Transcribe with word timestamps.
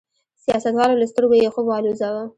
سیاستوالو 0.43 0.99
له 1.01 1.05
سترګو 1.11 1.35
یې 1.41 1.53
خوب 1.53 1.65
والوځاوه. 1.69 2.23